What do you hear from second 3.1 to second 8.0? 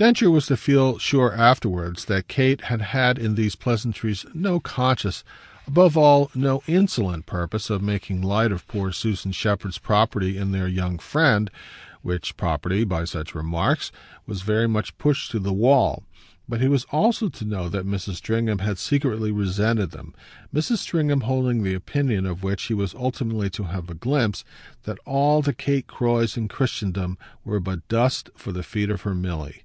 in these pleasantries no conscious, above all no insolent purpose of